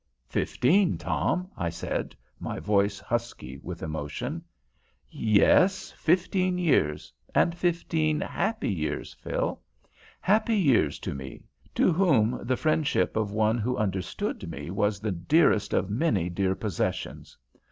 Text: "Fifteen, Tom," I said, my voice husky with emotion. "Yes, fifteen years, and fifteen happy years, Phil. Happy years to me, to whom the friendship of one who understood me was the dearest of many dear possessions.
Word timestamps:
"Fifteen, 0.29 0.97
Tom," 0.97 1.47
I 1.55 1.69
said, 1.69 2.15
my 2.39 2.59
voice 2.59 2.99
husky 2.99 3.59
with 3.59 3.83
emotion. 3.83 4.43
"Yes, 5.11 5.91
fifteen 5.91 6.57
years, 6.57 7.13
and 7.35 7.53
fifteen 7.53 8.19
happy 8.19 8.73
years, 8.73 9.13
Phil. 9.13 9.61
Happy 10.19 10.57
years 10.57 10.97
to 10.97 11.13
me, 11.13 11.43
to 11.75 11.93
whom 11.93 12.39
the 12.41 12.57
friendship 12.57 13.15
of 13.15 13.31
one 13.31 13.59
who 13.59 13.77
understood 13.77 14.49
me 14.49 14.71
was 14.71 14.99
the 14.99 15.11
dearest 15.11 15.71
of 15.71 15.91
many 15.91 16.31
dear 16.31 16.55
possessions. 16.55 17.37